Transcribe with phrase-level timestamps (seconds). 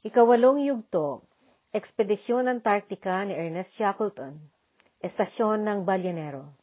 [0.00, 1.28] Ikawalong yugto,
[1.76, 4.32] Ekspedisyon Antarctica ni Ernest Shackleton,
[4.96, 6.56] Estasyon ng Balyanero.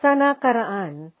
[0.00, 1.12] Sa nakaraan,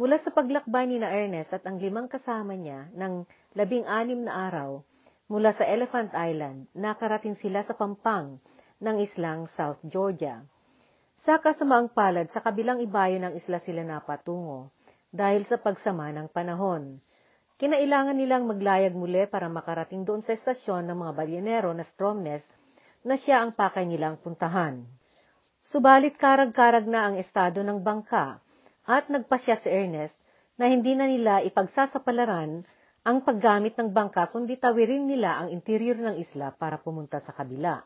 [0.00, 4.80] mula sa paglakbay ni na Ernest at ang limang kasama niya ng labing-anim na araw,
[5.28, 8.40] mula sa Elephant Island, nakarating sila sa pampang
[8.80, 10.48] ng islang South Georgia.
[11.28, 14.72] Sa kasamaang palad sa kabilang ibayo ng isla sila napatungo
[15.12, 16.96] dahil sa pagsama ng panahon.
[17.56, 22.44] Kinailangan nilang maglayag muli para makarating doon sa estasyon ng mga balyenero na Stromness
[23.00, 24.84] na siya ang pakay nilang puntahan.
[25.64, 28.44] Subalit karag-karag na ang estado ng bangka
[28.84, 30.12] at nagpasya si Ernest
[30.60, 32.60] na hindi na nila ipagsasapalaran
[33.08, 37.80] ang paggamit ng bangka kundi tawirin nila ang interior ng isla para pumunta sa kabila.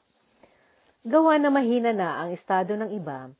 [1.07, 3.31] Gawa na mahina na ang estado ng iba,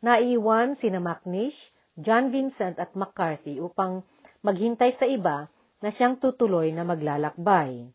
[0.00, 1.60] naiiwan sina McNish,
[2.00, 4.00] John Vincent at McCarthy upang
[4.40, 7.88] maghintay sa iba na siyang tutuloy na maglalakbay.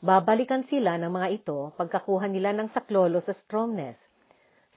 [0.00, 3.98] Babalikan sila ng mga ito pagkakuha nila ng saklolo sa Stromness.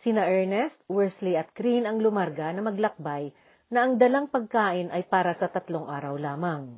[0.01, 3.29] Sina Ernest, Worsley at Green ang lumarga na maglakbay
[3.71, 6.75] na ang dalang pagkain ay para sa tatlong araw lamang.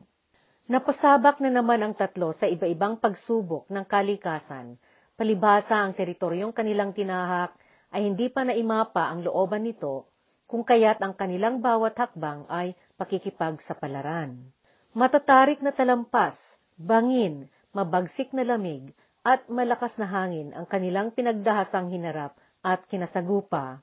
[0.69, 4.79] Napasabak na naman ang tatlo sa iba-ibang pagsubok ng kalikasan,
[5.17, 7.51] palibhasa ang teritoryong kanilang tinahak
[7.91, 10.07] ay hindi pa naimapa ang looban nito,
[10.47, 14.52] kung kaya't ang kanilang bawat hakbang ay pakikipagsapalaran.
[14.93, 16.37] Matatarik na talampas,
[16.77, 18.93] bangin, mabagsik na lamig,
[19.25, 23.81] at malakas na hangin ang kanilang pinagdahasang hinarap at kinasagupa.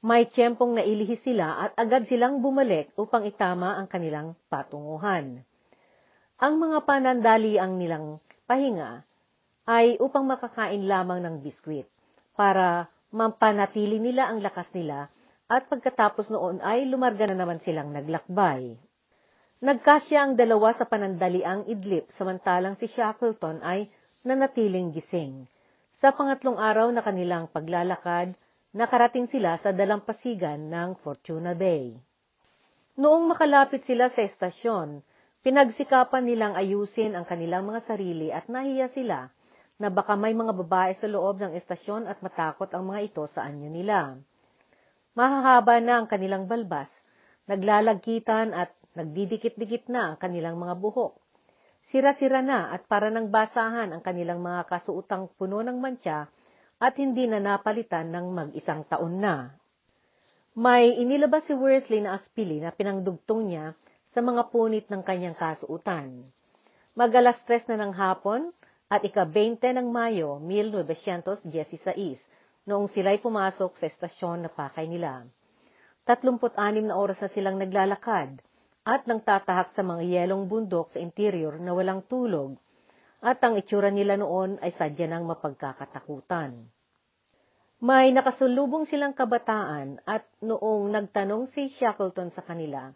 [0.00, 5.44] May tiyempong nailihis sila at agad silang bumalik upang itama ang kanilang patunguhan.
[6.40, 8.16] Ang mga panandali ang nilang
[8.48, 9.04] pahinga
[9.68, 11.84] ay upang makakain lamang ng biskwit
[12.32, 15.12] para mampanatili nila ang lakas nila
[15.52, 18.80] at pagkatapos noon ay lumarga na naman silang naglakbay.
[19.60, 23.84] Nagkasya ang dalawa sa panandaliang idlip samantalang si Shackleton ay
[24.24, 25.44] nanatiling gising.
[26.00, 28.32] Sa pangatlong araw na kanilang paglalakad,
[28.72, 31.92] nakarating sila sa dalampasigan ng Fortuna Bay.
[32.96, 35.04] Noong makalapit sila sa estasyon,
[35.44, 39.28] pinagsikapan nilang ayusin ang kanilang mga sarili at nahiya sila
[39.76, 43.44] na baka may mga babae sa loob ng estasyon at matakot ang mga ito sa
[43.44, 44.16] anyo nila.
[45.12, 46.88] Mahahaba na ang kanilang balbas,
[47.50, 51.14] naglalagkitan at Nagdidikit-dikit na ang kanilang mga buhok.
[51.94, 56.26] Sira-sira na at para nang basahan ang kanilang mga kasuutang puno ng mantsa
[56.82, 59.54] at hindi na napalitan ng mag-isang taon na.
[60.58, 63.78] May inilabas si Worsley na aspili na pinangdugtong niya
[64.10, 66.26] sa mga punit ng kanyang kasuutan.
[66.98, 68.50] Magalas tres na ng hapon
[68.90, 72.18] at ika-20 ng Mayo 1916
[72.66, 75.22] noong sila'y pumasok sa estasyon na pakay nila.
[76.18, 76.56] 36
[76.86, 78.40] na oras na silang naglalakad
[78.86, 82.56] at nang tatahak sa mga yelong bundok sa interior na walang tulog,
[83.20, 86.56] at ang itsura nila noon ay sadya ng mapagkakatakutan.
[87.80, 92.92] May nakasulubong silang kabataan at noong nagtanong si Shackleton sa kanila,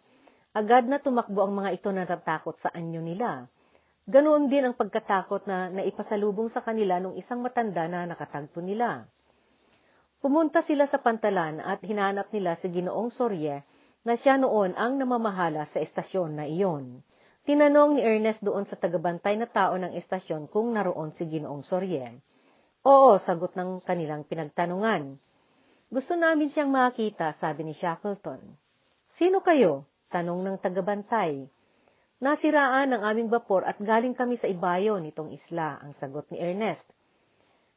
[0.53, 3.45] agad na tumakbo ang mga ito na natatakot sa anyo nila.
[4.05, 9.09] Ganoon din ang pagkatakot na naipasalubong sa kanila nung isang matanda na nakatagpo nila.
[10.25, 13.61] Pumunta sila sa pantalan at hinanap nila si Ginoong Sorye
[14.01, 17.05] na siya noon ang namamahala sa estasyon na iyon.
[17.45, 22.25] Tinanong ni Ernest doon sa tagabantay na tao ng estasyon kung naroon si Ginoong Sorien.
[22.81, 25.13] Oo, sagot ng kanilang pinagtanungan.
[25.93, 28.41] Gusto namin siyang makita, sabi ni Shackleton.
[29.21, 29.85] Sino kayo?
[30.09, 31.45] Tanong ng tagabantay.
[32.17, 36.89] Nasiraan ang aming bapor at galing kami sa ibayo nitong isla, ang sagot ni Ernest.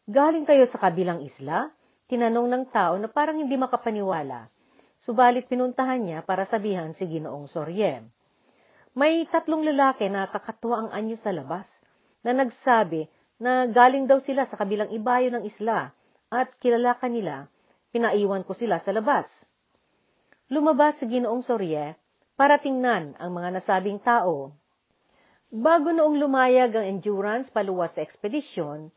[0.09, 1.77] Galing kayo sa kabilang isla?
[2.09, 4.49] Tinanong ng tao na parang hindi makapaniwala.
[4.97, 8.01] Subalit pinuntahan niya para sabihan si Ginoong Sorye.
[8.97, 11.69] May tatlong lalaki na kakatuwa ang anyo sa labas
[12.25, 15.93] na nagsabi na galing daw sila sa kabilang ibayo ng isla
[16.33, 17.45] at kilala kanila,
[17.93, 19.29] pinaiwan ko sila sa labas.
[20.49, 21.93] Lumabas si Ginoong Sorye
[22.41, 24.57] para tingnan ang mga nasabing tao.
[25.53, 28.89] Bago noong lumayag ang endurance paluwas sa ekspedisyon,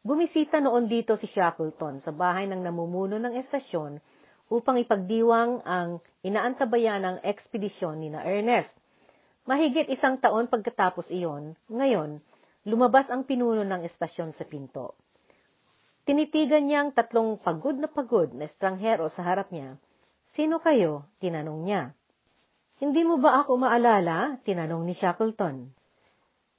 [0.00, 4.00] bumisita noon dito si Shackleton sa bahay ng namumuno ng estasyon
[4.48, 8.72] upang ipagdiwang ang inaantabayan ng ekspedisyon ni na Ernest.
[9.44, 12.18] Mahigit isang taon pagkatapos iyon, ngayon,
[12.64, 14.96] lumabas ang pinuno ng estasyon sa pinto.
[16.08, 19.76] Tinitigan niya ang tatlong pagod na pagod na estranghero sa harap niya.
[20.32, 21.06] Sino kayo?
[21.20, 21.92] Tinanong niya.
[22.80, 24.40] Hindi mo ba ako maalala?
[24.42, 25.70] Tinanong ni Shackleton.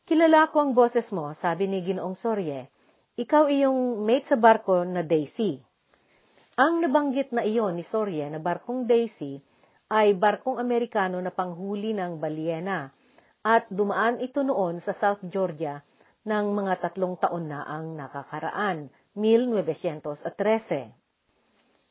[0.05, 2.69] Kilala ko ang boses mo, sabi ni Ginoong Sorye.
[3.19, 5.59] Ikaw iyong mate sa barko na Daisy.
[6.55, 9.43] Ang nabanggit na iyon ni Soria na barkong Daisy
[9.91, 12.87] ay barkong Amerikano na panghuli ng balyena
[13.43, 15.83] at dumaan ito noon sa South Georgia
[16.23, 20.95] ng mga tatlong taon na ang nakakaraan, 1913.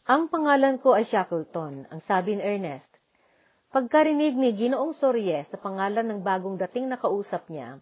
[0.09, 2.89] Ang pangalan ko ay Shackleton, ang sabi ni Ernest.
[3.69, 7.77] Pagkarinig ni Ginoong Sorie sa pangalan ng bagong dating nakausap niya,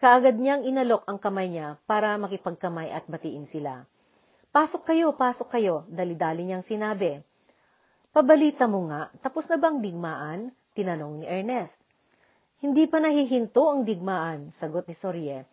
[0.00, 3.84] kaagad niyang inalok ang kamay niya para makipagkamay at batiin sila.
[4.48, 7.20] Pasok kayo, pasok kayo, dali-dali niyang sinabi.
[8.10, 10.50] Pabalita mo nga, tapos na bang digmaan?
[10.74, 11.76] Tinanong ni Ernest.
[12.64, 15.46] Hindi pa nahihinto ang digmaan, sagot ni Sorie.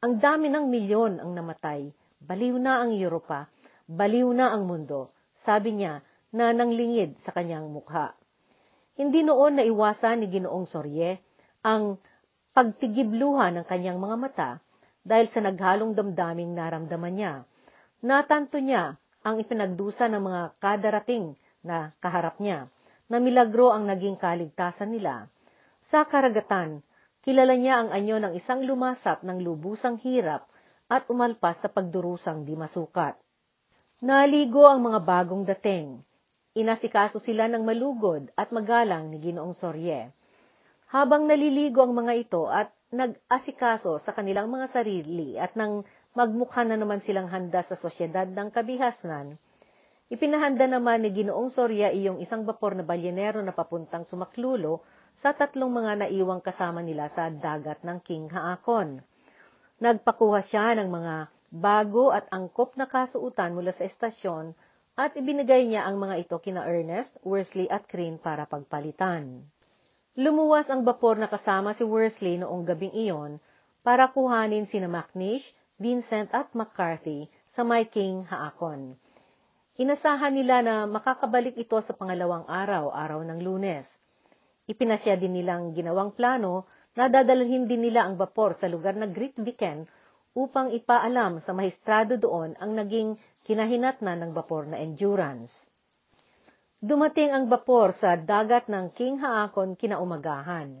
[0.00, 1.92] Ang dami ng milyon ang namatay.
[2.24, 3.46] Baliw na ang Europa.
[3.84, 5.12] Baliw na ang mundo.
[5.44, 6.00] Sabi niya
[6.32, 8.16] na nanglingid sa kanyang mukha.
[8.96, 11.20] Hindi noon naiwasan ni Ginoong Sorye
[11.64, 12.00] ang
[12.50, 14.50] pagtigibluha ng kanyang mga mata
[15.00, 17.34] dahil sa naghalong damdaming naramdaman niya.
[18.04, 22.64] Natanto niya ang ipinagdusa ng mga kadarating na kaharap niya,
[23.10, 25.28] na milagro ang naging kaligtasan nila.
[25.92, 26.80] Sa karagatan,
[27.20, 30.48] kilala niya ang anyo ng isang lumasap ng lubusang hirap
[30.88, 33.18] at umalpas sa pagdurusang di masukat.
[34.00, 36.00] Naligo ang mga bagong dating,
[36.50, 40.10] Inasikaso sila ng malugod at magalang ni Ginoong Sorye.
[40.90, 45.86] Habang naliligo ang mga ito at nag-asikaso sa kanilang mga sarili at nang
[46.18, 49.38] magmukha na naman silang handa sa sosyedad ng kabihasnan,
[50.10, 54.82] ipinahanda naman ni Ginoong Sorya iyong isang bapor na balyenero na papuntang sumaklulo
[55.14, 58.98] sa tatlong mga naiwang kasama nila sa dagat ng King Haakon.
[59.78, 61.14] Nagpakuha siya ng mga
[61.54, 64.58] bago at angkop na kasuutan mula sa estasyon
[64.98, 69.46] at ibinigay niya ang mga ito kina Ernest, Worsley at Crane para pagpalitan.
[70.18, 73.38] Lumuwas ang bapor na kasama si Worsley noong gabing iyon
[73.86, 75.46] para kuhanin sina McNish,
[75.78, 78.98] Vincent at McCarthy sa May King Haakon.
[79.78, 83.86] Inasahan nila na makakabalik ito sa pangalawang araw, araw ng lunes.
[84.66, 86.66] Ipinasya din nilang ginawang plano
[86.98, 89.86] na dadalhin din nila ang bapor sa lugar na Great Viken
[90.34, 93.14] upang ipaalam sa mahistrado doon ang naging
[93.46, 95.69] kinahinatnan ng bapor na endurance.
[96.80, 100.80] Dumating ang bapor sa dagat ng King Haakon kinaumagahan.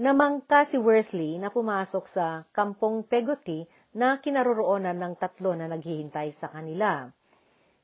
[0.00, 3.60] Namangka si Worsley na pumasok sa kampong Pegoti
[3.92, 7.12] na kinaroroonan ng tatlo na naghihintay sa kanila.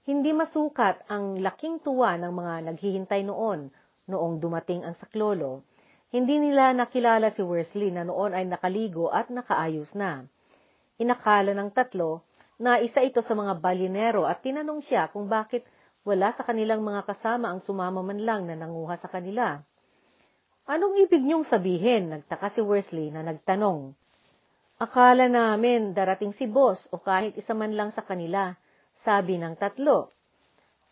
[0.09, 3.69] Hindi masukat ang laking tuwa ng mga naghihintay noon
[4.09, 5.69] noong dumating ang saklolo.
[6.09, 10.25] Hindi nila nakilala si Worsley na noon ay nakaligo at nakaayos na.
[10.97, 12.25] Inakala ng tatlo
[12.57, 15.69] na isa ito sa mga balinero at tinanong siya kung bakit
[16.09, 19.61] wala sa kanilang mga kasama ang sumama man lang na nanguha sa kanila.
[20.65, 22.09] Anong ibig niyong sabihin?
[22.09, 23.93] Nagtaka si Worsley na nagtanong.
[24.81, 28.57] Akala namin darating si boss o kahit isa man lang sa kanila,
[29.05, 30.09] sabi ng tatlo.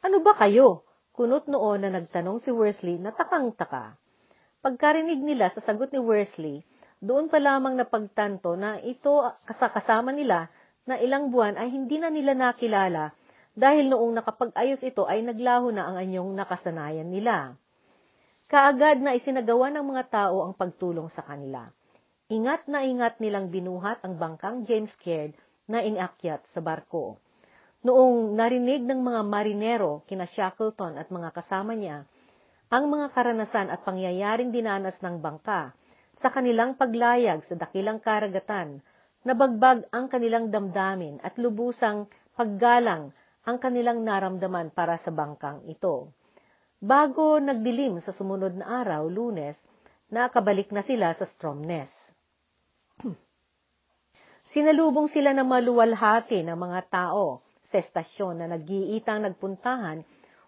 [0.04, 0.84] Ano ba kayo?
[1.16, 3.96] Kunot noon na nagtanong si Worsley na takang-taka.
[4.60, 6.60] Pagkarinig nila sa sagot ni Worsley,
[7.00, 10.52] doon pa lamang napagtanto na ito kasakasama nila
[10.84, 13.16] na ilang buwan ay hindi na nila nakilala
[13.56, 17.56] dahil noong nakapag-ayos ito ay naglaho na ang anyong nakasanayan nila.
[18.46, 21.66] Kaagad na isinagawa ng mga tao ang pagtulong sa kanila.
[22.28, 25.32] Ingat na ingat nilang binuhat ang bangkang James Caird
[25.66, 27.18] na inakyat sa barko.
[27.82, 32.06] Noong narinig ng mga marinero, kina Shackleton at mga kasama niya,
[32.66, 35.70] ang mga karanasan at pangyayaring dinanas ng bangka,
[36.18, 38.82] sa kanilang paglayag sa dakilang karagatan,
[39.22, 43.14] nabagbag ang kanilang damdamin at lubusang paggalang
[43.46, 46.10] ang kanilang naramdaman para sa bangkang ito.
[46.82, 49.56] Bago nagdilim sa sumunod na araw, lunes,
[50.10, 51.88] nakabalik na sila sa Stromness.
[54.52, 60.02] Sinalubong sila ng maluwalhati ng mga tao sa estasyon na nag-iitang nagpuntahan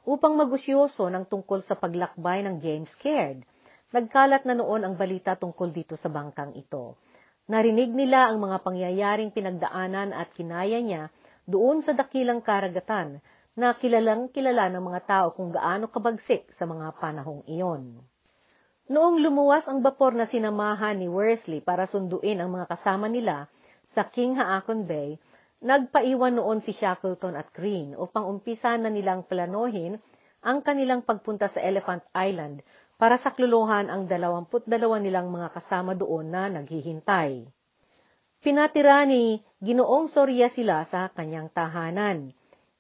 [0.05, 3.47] upang magusyoso ng tungkol sa paglakbay ng James Caird
[3.89, 7.01] Nagkalat na noon ang balita tungkol dito sa bangkang ito.
[7.49, 11.09] Narinig nila ang mga pangyayaring pinagdaanan at kinaya niya
[11.49, 13.25] doon sa dakilang karagatan
[13.57, 18.05] na kilalang kilala ng mga tao kung gaano kabagsik sa mga panahong iyon.
[18.93, 23.49] Noong lumuwas ang bapor na sinamahan ni Worsley para sunduin ang mga kasama nila
[23.97, 25.17] sa King Haakon Bay,
[25.65, 29.97] nagpaiwan noon si Shackleton at Green upang umpisa na nilang planohin
[30.45, 32.63] ang kanilang pagpunta sa Elephant Island
[32.95, 34.69] para sakluluhan ang 22
[35.03, 37.58] nilang mga kasama doon na naghihintay.
[38.39, 42.31] Pinatira ni Ginoong Soria sila sa kanyang tahanan.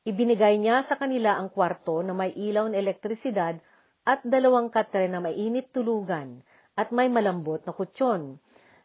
[0.06, 3.58] Ibinigay niya sa kanila ang kwarto na may ilaw na elektrisidad
[4.06, 6.46] at dalawang katre na may init tulugan
[6.78, 8.38] at may malambot na kutsyon.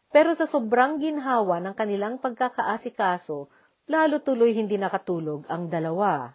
[0.10, 3.54] Pero sa sobrang ginhawa ng kanilang pagkakaasikaso,
[3.86, 6.34] lalo tuloy hindi nakatulog ang dalawa.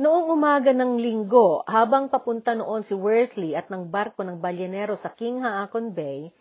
[0.00, 5.12] Noong umaga ng linggo, habang papunta noon si Worsley at ng barko ng balyenero sa
[5.12, 6.32] King Haakon Bay,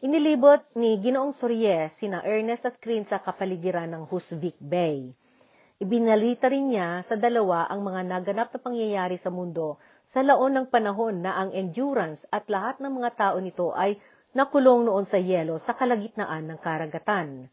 [0.00, 5.12] Inilibot ni Ginoong Sorie sina Ernest at Crin sa kapaligiran ng Husvik Bay.
[5.76, 9.76] Ibinalita rin niya sa dalawa ang mga naganap na pangyayari sa mundo
[10.08, 14.00] sa laon ng panahon na ang endurance at lahat ng mga tao nito ay
[14.32, 17.52] nakulong noon sa yelo sa kalagitnaan ng karagatan.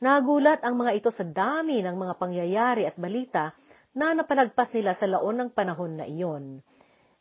[0.00, 3.52] Nagulat ang mga ito sa dami ng mga pangyayari at balita
[3.92, 6.64] na napalagpas nila sa laon ng panahon na iyon.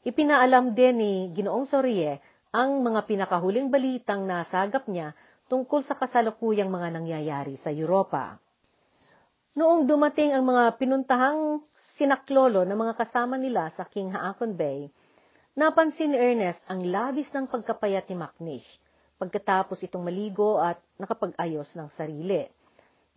[0.08, 5.18] Ipinaalam din ni Ginoong Sorie ang mga pinakahuling balitang nasagap niya
[5.50, 8.38] tungkol sa kasalukuyang mga nangyayari sa Europa.
[9.58, 11.66] Noong dumating ang mga pinuntahang
[11.98, 14.86] sinaklolo ng mga kasama nila sa King Haakon Bay,
[15.58, 18.70] napansin ni Ernest ang labis ng pagkapayat ni Macnish
[19.18, 22.46] pagkatapos itong maligo at nakapag-ayos ng sarili.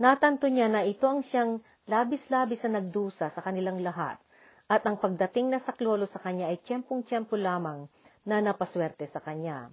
[0.00, 4.16] Natanto niya na ito ang siyang labis-labis na nagdusa sa kanilang lahat
[4.64, 7.84] at ang pagdating na saklolo sa kanya ay tiyempong-tiyempo lamang
[8.26, 9.70] na napaswerte sa kanya.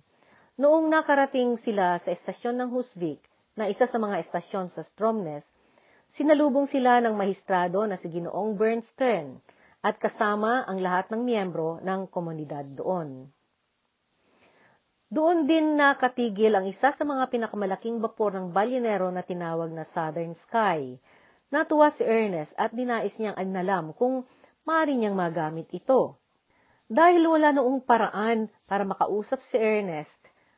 [0.61, 3.19] Noong nakarating sila sa estasyon ng Husvik,
[3.53, 5.45] na isa sa mga estasyon sa Stromness,
[6.13, 9.41] sinalubong sila ng mahistrado na si Ginoong Bernstern
[9.81, 13.29] at kasama ang lahat ng miyembro ng komunidad doon.
[15.13, 20.33] Doon din nakatigil ang isa sa mga pinakamalaking bapor ng balyonero na tinawag na Southern
[20.49, 20.97] Sky.
[21.53, 24.25] Natuwa si Ernest at dinais niyang agnalam kung
[24.65, 26.17] maaari niyang magamit ito.
[26.91, 30.11] Dahil wala noong paraan para makausap si Ernest,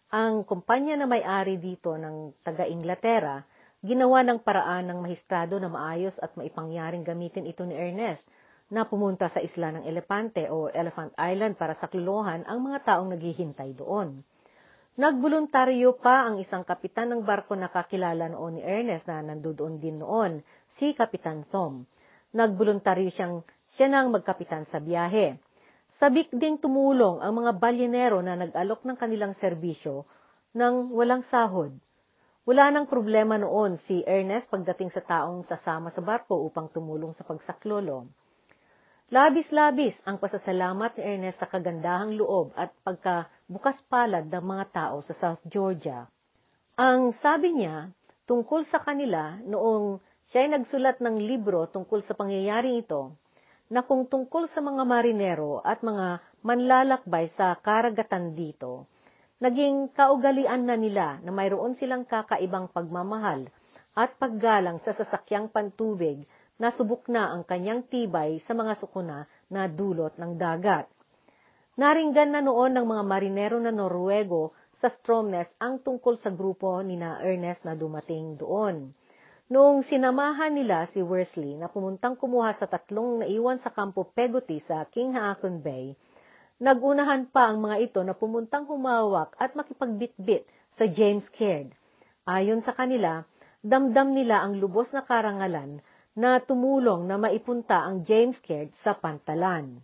[0.10, 3.46] ang kumpanya na may-ari dito ng taga-Inglaterra,
[3.86, 8.26] ginawa ng paraan ng mahistrado na maayos at maipangyaring gamitin ito ni Ernest
[8.74, 13.78] na pumunta sa isla ng Elepante o Elephant Island para saklolohan ang mga taong naghihintay
[13.78, 14.18] doon.
[14.98, 20.02] Nagboluntaryo pa ang isang kapitan ng barko na kakilala noon ni Ernest na nandoon din
[20.02, 20.42] noon,
[20.80, 21.86] si Kapitan Thom.
[22.34, 23.46] Nagboluntaryo siyang
[23.78, 25.36] siya nang magkapitan sa biyahe.
[25.96, 30.04] Sabik ding tumulong ang mga balyenero na nag-alok ng kanilang serbisyo
[30.56, 31.72] ng walang sahod.
[32.46, 37.26] Wala nang problema noon si Ernest pagdating sa taong sasama sa barko upang tumulong sa
[37.26, 38.06] pagsaklolo.
[39.10, 45.14] Labis-labis ang pasasalamat ni Ernest sa kagandahang loob at pagkabukas palad ng mga tao sa
[45.14, 46.10] South Georgia.
[46.78, 47.94] Ang sabi niya
[48.26, 53.14] tungkol sa kanila noong siya ay nagsulat ng libro tungkol sa pangyayaring ito,
[53.66, 58.86] na kung tungkol sa mga marinero at mga manlalakbay sa karagatan dito,
[59.42, 63.50] naging kaugalian na nila na mayroon silang kakaibang pagmamahal
[63.98, 66.22] at paggalang sa sasakyang pantubig
[66.56, 70.88] na subok na ang kanyang tibay sa mga sukuna na dulot ng dagat.
[71.76, 76.96] Naringgan na noon ng mga marinero na Norwego sa Stromness ang tungkol sa grupo ni
[76.96, 78.96] na Ernest na dumating doon.
[79.46, 84.90] Noong sinamahan nila si Worsley na pumuntang kumuha sa tatlong naiwan sa kampo Peguti sa
[84.90, 85.94] King Haakon Bay,
[86.58, 91.70] nagunahan pa ang mga ito na pumuntang humawak at makipagbitbit sa James Caird.
[92.26, 93.22] Ayon sa kanila,
[93.62, 95.78] damdam nila ang lubos na karangalan
[96.18, 99.78] na tumulong na maipunta ang James Caird sa pantalan.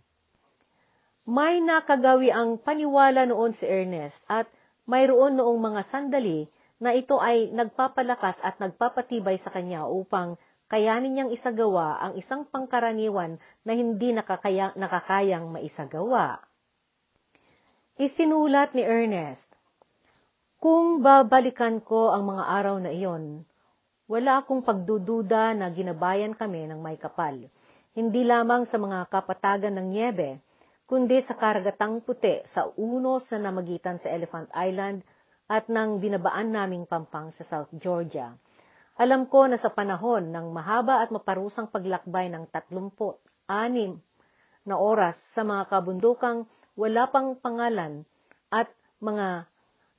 [1.22, 4.50] May nakagawi ang paniwala noon si Ernest at
[4.90, 6.50] mayroon noong mga sandali
[6.82, 10.34] na ito ay nagpapalakas at nagpapatibay sa kanya upang
[10.66, 16.42] kayanin niyang isagawa ang isang pangkaraniwan na hindi nakakaya, nakakayang maisagawa.
[18.02, 19.46] Isinulat ni Ernest,
[20.58, 23.46] Kung babalikan ko ang mga araw na iyon,
[24.10, 27.34] wala akong pagdududa na ginabayan kami ng may kapal,
[27.94, 30.42] hindi lamang sa mga kapatagan ng niebe,
[30.90, 35.06] kundi sa karagatang puti sa unos na namagitan sa Elephant Island
[35.52, 38.32] at ng binabaan naming pampang sa South Georgia.
[38.96, 42.96] Alam ko na sa panahon ng mahaba at maparusang paglakbay ng 36
[44.64, 48.08] na oras sa mga kabundukang wala pang pangalan
[48.48, 48.72] at
[49.04, 49.44] mga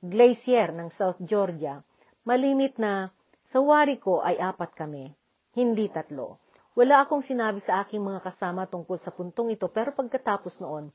[0.02, 1.78] glacier ng South Georgia,
[2.26, 3.14] malimit na
[3.54, 5.14] sa wari ko ay apat kami,
[5.54, 6.34] hindi tatlo.
[6.74, 10.90] Wala akong sinabi sa aking mga kasama tungkol sa puntong ito pero pagkatapos noon,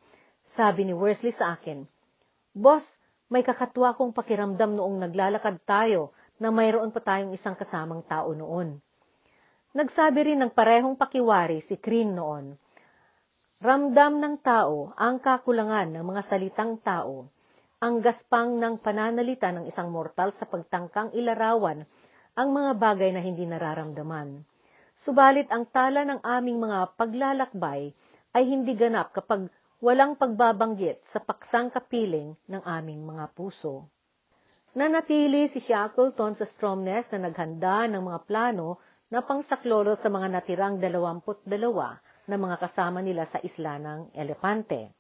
[0.52, 1.88] sabi ni Worsley sa akin,
[2.52, 2.84] Boss,
[3.30, 6.10] may kakatwa kong pakiramdam noong naglalakad tayo
[6.42, 8.82] na mayroon pa tayong isang kasamang tao noon.
[9.70, 12.58] Nagsabi rin ng parehong pakiwari si Crin noon.
[13.62, 17.30] Ramdam ng tao ang kakulangan ng mga salitang tao,
[17.78, 21.86] ang gaspang ng pananalita ng isang mortal sa pagtangkang ilarawan
[22.34, 24.42] ang mga bagay na hindi nararamdaman.
[25.00, 27.94] Subalit ang tala ng aming mga paglalakbay
[28.34, 29.48] ay hindi ganap kapag
[29.80, 33.88] walang pagbabanggit sa paksang kapiling ng aming mga puso.
[34.76, 38.78] Nanatili si Shackleton sa Stromness na naghanda ng mga plano
[39.10, 41.48] na pangsaklolo sa mga natirang 22
[42.30, 44.94] na mga kasama nila sa isla ng Elepante.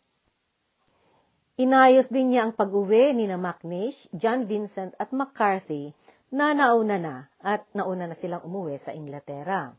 [1.59, 5.91] Inayos din niya ang pag-uwi ni na McNish, John Vincent at McCarthy
[6.31, 9.75] na nauna na at nauna na silang umuwi sa Inglaterra.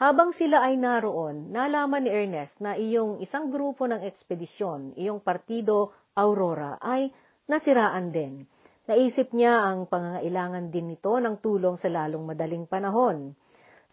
[0.00, 5.92] Habang sila ay naroon, nalaman ni Ernest na iyong isang grupo ng ekspedisyon, iyong partido
[6.16, 7.12] Aurora, ay
[7.44, 8.48] nasiraan din.
[8.88, 13.36] Naisip niya ang pangangailangan din nito ng tulong sa lalong madaling panahon.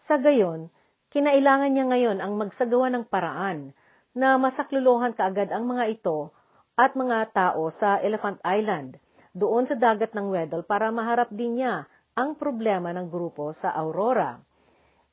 [0.08, 0.72] Sa gayon,
[1.12, 3.76] kinailangan niya ngayon ang magsagawa ng paraan
[4.16, 6.32] na masakluluhan kaagad ang mga ito
[6.80, 8.96] at mga tao sa Elephant Island,
[9.36, 11.84] doon sa dagat ng Weddell para maharap din niya
[12.16, 14.40] ang problema ng grupo sa Aurora.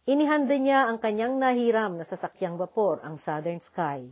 [0.07, 4.07] Inihanda niya ang kanyang nahiram na sasakyang vapor, ang Southern Sky.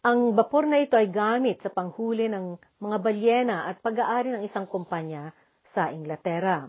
[0.00, 4.64] Ang vapor na ito ay gamit sa panghuli ng mga balyena at pag-aari ng isang
[4.64, 6.64] kumpanya sa Inglaterra.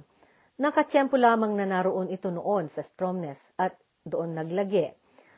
[0.59, 4.91] Nakatiyempo lamang na naroon ito noon sa Stromness at doon naglagi.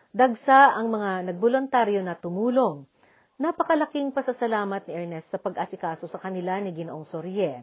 [0.09, 2.81] Dagsa ang mga nagbolontaryo na tumulong.
[3.37, 7.61] Napakalaking pasasalamat ni Ernest sa pag-asikaso sa kanila ni Ginoong Sorie.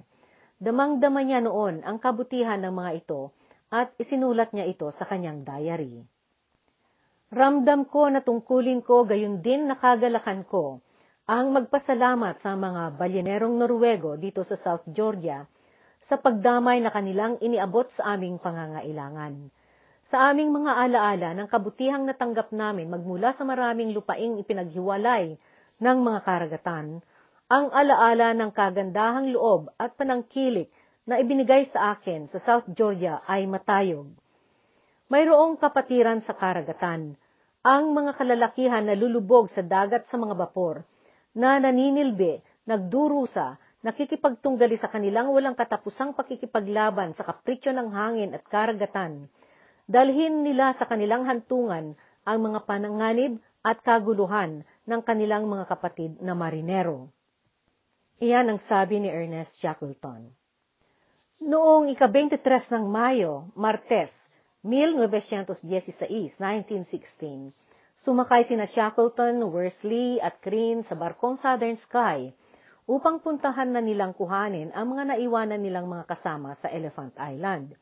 [0.62, 3.34] Damang-dama niya noon ang kabutihan ng mga ito
[3.70, 6.04] at isinulat niya ito sa kanyang diary.
[7.34, 10.84] Ramdam ko na tungkulin ko gayon din nakagalakan ko
[11.24, 15.48] ang magpasalamat sa mga balyenerong Norwego dito sa South Georgia
[16.04, 19.48] sa pagdamay na kanilang iniabot sa aming pangangailangan.
[20.04, 25.40] Sa aming mga alaala ng kabutihang natanggap namin magmula sa maraming lupaing ipinaghiwalay
[25.80, 27.00] ng mga karagatan,
[27.48, 30.68] ang alaala ng kagandahang loob at panangkilik
[31.04, 34.08] na ibinigay sa akin sa South Georgia ay matayog.
[35.12, 37.20] Mayroong kapatiran sa karagatan,
[37.64, 40.84] ang mga kalalakihan na lulubog sa dagat sa mga bapor,
[41.36, 49.28] na naninilbi, nagdurusa, nakikipagtunggali sa kanilang walang katapusang pakikipaglaban sa kapritsyo ng hangin at karagatan,
[49.84, 51.92] dalhin nila sa kanilang hantungan
[52.24, 57.12] ang mga pananganib at kaguluhan ng kanilang mga kapatid na marinero.
[58.24, 60.43] Iyan ang sabi ni Ernest Shackleton.
[61.42, 62.46] Noong ika-23
[62.78, 64.14] ng Mayo, Martes,
[64.62, 65.66] 1916,
[66.38, 67.50] 1916,
[67.98, 72.30] sumakay sina Shackleton, Worsley at Crean sa barkong Southern Sky
[72.86, 77.74] upang puntahan na nilang kuhanin ang mga naiwanan nilang mga kasama sa Elephant Island.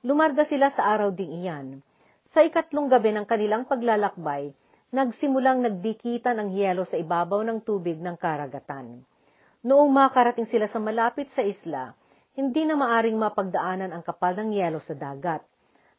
[0.00, 1.84] Lumarga sila sa araw ding iyan.
[2.32, 4.56] Sa ikatlong gabi ng kanilang paglalakbay,
[4.96, 9.04] nagsimulang nagdikitan ang yelo sa ibabaw ng tubig ng karagatan.
[9.60, 11.92] Noong makarating sila sa malapit sa isla,
[12.38, 15.42] hindi na maaring mapagdaanan ang kapal ng yelo sa dagat.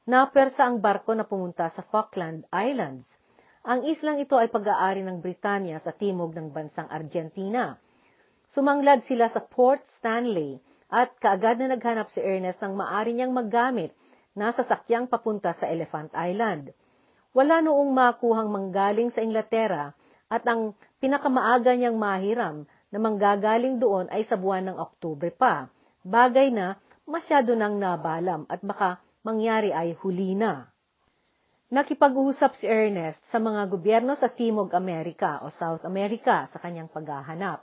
[0.08, 3.04] Napersa ang barko na pumunta sa Falkland Islands.
[3.68, 7.76] Ang islang ito ay pag-aari ng Britanya sa timog ng bansang Argentina.
[8.48, 13.92] Sumanglad sila sa Port Stanley at kaagad na naghanap si Ernest ng maari niyang maggamit
[14.32, 16.72] na sasakyang papunta sa Elephant Island.
[17.36, 19.92] Wala noong makuhang manggaling sa Inglaterra
[20.32, 20.72] at ang
[21.04, 22.64] pinakamaaga niyang mahiram
[22.96, 25.68] na manggagaling doon ay sa buwan ng Oktubre pa
[26.06, 30.70] bagay na masyado nang nabalam at baka mangyari ay huli na.
[31.70, 37.62] Nakipag-usap si Ernest sa mga gobyerno sa Timog Amerika o South America sa kanyang paghahanap.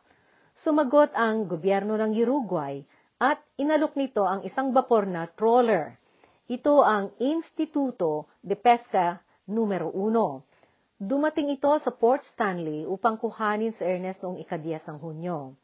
[0.63, 2.87] Sumagot ang gobyerno ng Uruguay
[3.19, 5.99] at inalok nito ang isang bapor na trawler.
[6.47, 9.19] Ito ang Instituto de Pesca
[9.51, 11.03] numero 1.
[11.03, 15.59] Dumating ito sa Port Stanley upang kuhanin si Ernest noong ikadiyas ng Hunyo.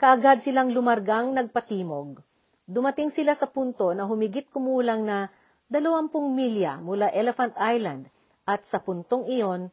[0.00, 2.24] Kaagad silang lumargang nagpatimog.
[2.64, 5.28] Dumating sila sa punto na humigit kumulang na
[5.68, 8.08] 20 milya mula Elephant Island
[8.48, 9.68] at sa puntong iyon,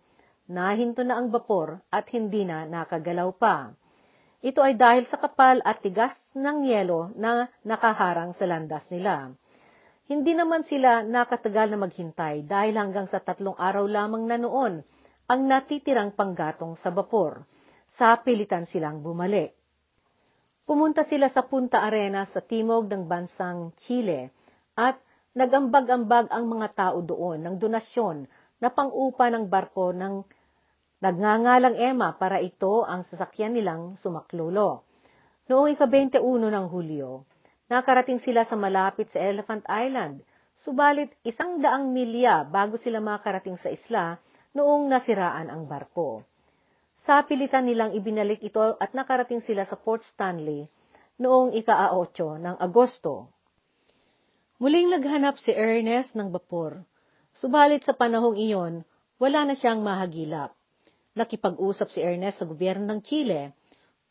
[0.51, 3.71] nahinto na ang bapor at hindi na nakagalaw pa.
[4.43, 9.31] Ito ay dahil sa kapal at tigas ng yelo na nakaharang sa landas nila.
[10.11, 14.83] Hindi naman sila nakatagal na maghintay dahil hanggang sa tatlong araw lamang na noon
[15.31, 17.47] ang natitirang panggatong sa bapor.
[17.95, 19.56] Sa pilitan silang bumalik.
[20.67, 24.35] Pumunta sila sa Punta Arena sa timog ng bansang Chile
[24.75, 24.99] at
[25.31, 28.27] nagambag-ambag ang mga tao doon ng donasyon
[28.59, 30.27] na pang-upa ng barko ng
[30.99, 34.83] nagngangalang Emma para ito ang sasakyan nilang sumaklulo.
[35.47, 36.19] Noong ika-21
[36.51, 37.23] ng Hulyo,
[37.71, 40.19] nakarating sila sa malapit sa Elephant Island,
[40.67, 44.19] subalit isang daang milya bago sila makarating sa isla
[44.51, 46.27] noong nasiraan ang barko.
[47.07, 50.67] Sa pilitan nilang ibinalik ito at nakarating sila sa Port Stanley
[51.23, 53.31] noong ika-8 ng Agosto.
[54.59, 56.83] Muling naghanap si Ernest ng bapor,
[57.31, 58.83] subalit sa panahong iyon,
[59.23, 60.51] wala na siyang mahagilap.
[61.15, 63.55] Nakipag-usap si Ernest sa gobyerno ng Chile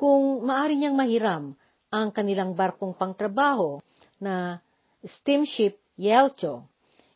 [0.00, 1.52] kung maari niyang mahiram
[1.92, 3.76] ang kanilang barkong pangtrabaho
[4.24, 4.56] na
[5.04, 6.64] steamship Yelcho.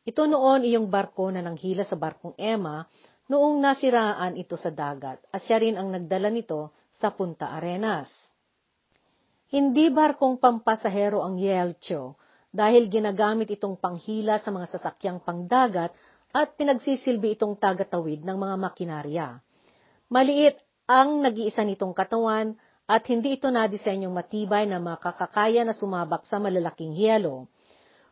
[0.04, 2.84] Ito noon iyong barko na nanghila sa barkong Emma
[3.30, 8.10] noong nasiraan ito sa dagat at siya rin ang nagdala nito sa Punta Arenas.
[9.54, 12.18] Hindi barkong pampasahero ang Yelcho
[12.50, 15.94] dahil ginagamit itong panghila sa mga sasakyang pangdagat
[16.34, 19.28] at pinagsisilbi itong tagatawid ng mga makinarya.
[20.10, 20.58] Maliit
[20.90, 22.58] ang nag-iisa nitong katawan
[22.90, 27.46] at hindi ito nadisenyong matibay na makakakaya na sumabak sa malalaking hiyelo.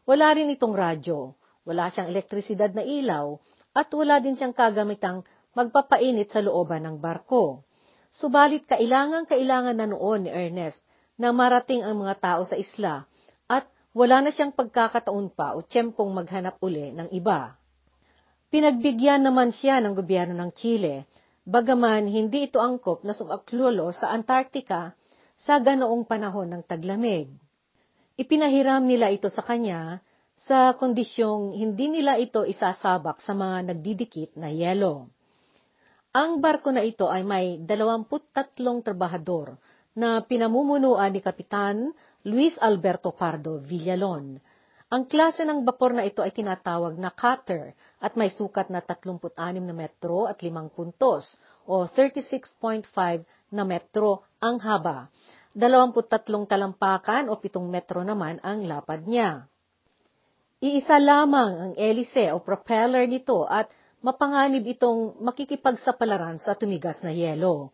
[0.07, 1.35] Wala rin itong radyo,
[1.66, 3.35] wala siyang elektrisidad na ilaw,
[3.74, 5.24] at wala din siyang kagamitang
[5.57, 7.66] magpapainit sa looban ng barko.
[8.09, 10.81] Subalit kailangan-kailangan na noon ni Ernest
[11.18, 13.04] na marating ang mga tao sa isla
[13.50, 17.59] at wala na siyang pagkakataon pa o tiyempong maghanap uli ng iba.
[18.48, 21.04] Pinagbigyan naman siya ng gobyerno ng Chile,
[21.44, 24.96] bagaman hindi ito angkop na sumaklolo sa Antarctica
[25.37, 27.28] sa ganoong panahon ng taglamig.
[28.16, 30.00] Ipinahiram nila ito sa kanya
[30.38, 35.11] sa kondisyong hindi nila ito isasabak sa mga nagdidikit na yelo.
[36.14, 38.55] Ang barko na ito ay may 23
[38.87, 39.59] trabahador
[39.98, 41.90] na pinamumunuan ni Kapitan
[42.22, 44.38] Luis Alberto Pardo Villalon.
[44.88, 49.61] Ang klase ng bapor na ito ay tinatawag na cutter at may sukat na 36
[49.61, 51.35] na metro at 5 puntos
[51.66, 52.88] o 36.5
[53.53, 55.11] na metro ang haba.
[55.53, 59.51] 23 talampakan o 7 metro naman ang lapad niya.
[60.58, 63.70] Iisa lamang ang elise o propeller nito at
[64.02, 67.70] mapanganib itong makikipagsapalaran sa tumigas na yelo.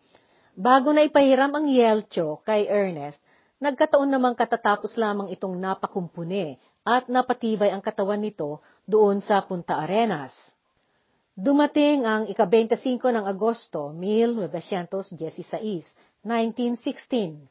[0.52, 3.24] Bago na ipahiram ang yelcho kay Ernest,
[3.64, 10.36] nagkataon namang katatapos lamang itong napakumpune at napatibay ang katawan nito doon sa Punta Arenas.
[11.32, 15.16] Dumating ang ika-25 ng Agosto, 1916,
[16.20, 17.48] 1916.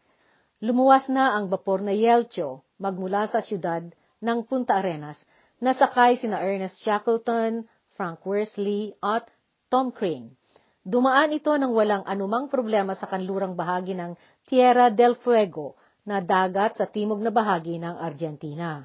[0.62, 3.82] Lumuwas na ang bapor na Yelcho magmula sa siyudad
[4.24, 5.20] ng Punta Arenas
[5.60, 7.68] na sakay sina Ernest Shackleton,
[8.00, 9.28] Frank Worsley at
[9.68, 10.40] Tom Crane.
[10.84, 14.16] Dumaan ito ng walang anumang problema sa kanlurang bahagi ng
[14.48, 18.84] Tierra del Fuego na dagat sa timog na bahagi ng Argentina.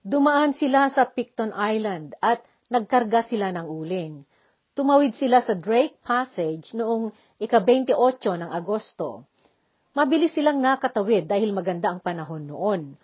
[0.00, 4.24] Dumaan sila sa Picton Island at nagkarga sila ng uling.
[4.76, 7.96] Tumawid sila sa Drake Passage noong ika-28
[8.40, 9.28] ng Agosto.
[9.92, 12.94] Mabilis silang nakatawid dahil maganda ang panahon noon.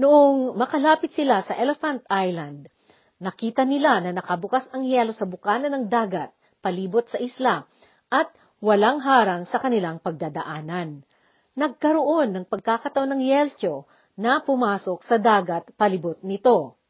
[0.00, 2.72] Noong makalapit sila sa Elephant Island,
[3.20, 6.32] nakita nila na nakabukas ang yelo sa bukana ng dagat
[6.64, 7.68] palibot sa isla
[8.08, 8.32] at
[8.64, 11.04] walang harang sa kanilang pagdadaanan.
[11.52, 13.84] Nagkaroon ng pagkakataon ng Yelcho
[14.16, 16.80] na pumasok sa dagat palibot nito.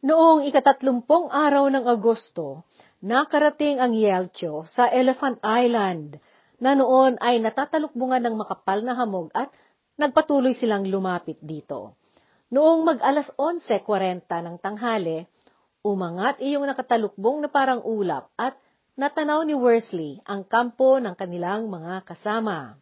[0.00, 2.64] Noong ikatatlumpong araw ng Agosto,
[3.04, 6.16] nakarating ang Yelcho sa Elephant Island,
[6.56, 9.52] na noon ay natatalukbungan ng makapal na hamog at
[9.98, 11.97] nagpatuloy silang lumapit dito.
[12.48, 15.28] Noong mag-alas 11.40 ng tanghali,
[15.84, 18.56] umangat iyong nakatalukbong na parang ulap at
[18.96, 22.80] natanaw ni Worsley ang kampo ng kanilang mga kasama.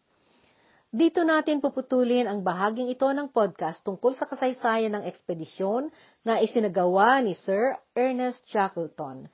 [0.94, 5.90] Dito natin puputulin ang bahaging ito ng podcast tungkol sa kasaysayan ng ekspedisyon
[6.22, 9.26] na isinagawa ni Sir Ernest Shackleton.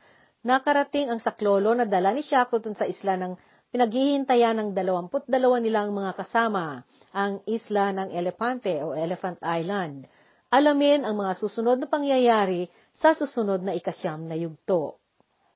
[0.49, 3.37] Nakarating ang saklolo na dala ni Shackleton sa isla ng
[3.69, 5.29] pinaghihintayan ng 22
[5.61, 10.09] nilang mga kasama, ang isla ng Elepante o Elephant Island.
[10.53, 15.02] Alamin ang mga susunod na pangyayari sa susunod na ikasyam na yugto.